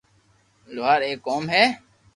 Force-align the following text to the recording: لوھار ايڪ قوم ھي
لوھار 0.73 0.99
ايڪ 1.07 1.17
قوم 1.27 1.43
ھي 1.53 1.63